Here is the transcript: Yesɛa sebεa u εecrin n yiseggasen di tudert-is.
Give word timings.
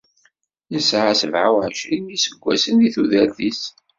Yesɛa 0.73 1.13
sebεa 1.19 1.49
u 1.55 1.57
εecrin 1.65 2.05
n 2.09 2.13
yiseggasen 2.13 2.75
di 2.81 2.89
tudert-is. 2.95 3.61